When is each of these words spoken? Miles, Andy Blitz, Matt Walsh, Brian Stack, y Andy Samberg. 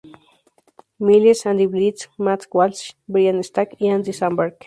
Miles, 1.05 1.45
Andy 1.49 1.67
Blitz, 1.73 2.07
Matt 2.25 2.47
Walsh, 2.55 2.93
Brian 3.07 3.43
Stack, 3.43 3.75
y 3.77 3.89
Andy 3.89 4.11
Samberg. 4.13 4.57